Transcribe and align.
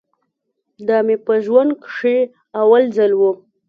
دا 0.87 0.97
مې 1.05 1.15
په 1.25 1.33
ژوند 1.45 1.71
کښې 1.83 2.17
اول 2.61 2.83
ځل 2.97 3.11
و. 3.19 3.21